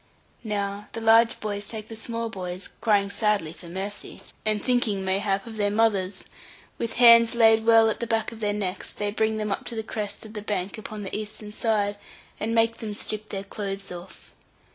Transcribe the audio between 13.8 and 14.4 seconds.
off.